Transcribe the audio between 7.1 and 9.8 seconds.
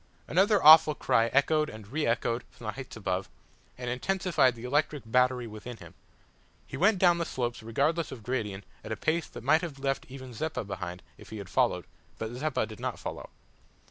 the slopes regardless of gradient at a pace that might have